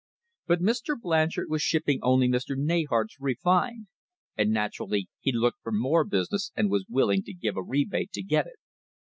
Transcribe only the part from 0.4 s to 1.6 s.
But Mr. Blanchard